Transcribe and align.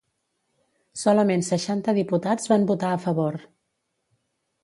Solament 1.01 1.43
seixanta 1.49 1.95
diputats 1.99 2.51
van 2.53 2.65
votar 2.73 2.91
a 2.95 2.99
favor. 3.05 3.37